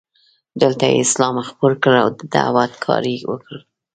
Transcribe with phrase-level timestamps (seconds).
[0.61, 3.55] دلته یې اسلام خپور کړ او د دعوت کار یې وکړ.